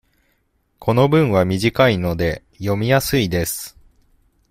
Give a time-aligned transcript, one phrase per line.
[0.79, 3.77] この文は短いので、読みやすいです。